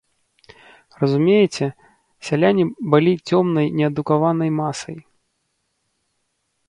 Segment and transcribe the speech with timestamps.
[1.01, 1.67] Разумееце,
[2.29, 4.97] сяляне балі цёмнай неадукаванай масай.